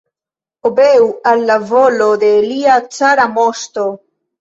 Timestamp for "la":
1.51-1.59